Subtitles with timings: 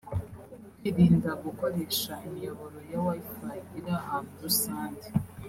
[0.77, 5.07] Kwirinda gukoresha imiyoboro ya Wi-Fi iri ahantu rusange